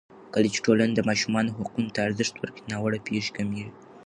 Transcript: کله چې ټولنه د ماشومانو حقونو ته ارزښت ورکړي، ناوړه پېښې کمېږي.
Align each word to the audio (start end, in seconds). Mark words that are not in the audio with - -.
کله 0.33 0.47
چې 0.53 0.59
ټولنه 0.65 0.93
د 0.95 1.01
ماشومانو 1.09 1.55
حقونو 1.57 1.93
ته 1.95 1.99
ارزښت 2.07 2.35
ورکړي، 2.37 2.63
ناوړه 2.71 2.99
پېښې 3.07 3.35
کمېږي. 3.37 3.73